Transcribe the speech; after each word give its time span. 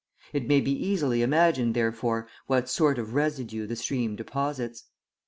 It 0.33 0.47
may 0.47 0.61
be 0.61 0.71
easily 0.71 1.21
imagined, 1.21 1.75
therefore, 1.75 2.27
what 2.47 2.67
sort 2.67 2.97
of 2.97 3.13
residue 3.13 3.67
the 3.67 3.75
stream 3.75 4.15
deposits. 4.15 4.85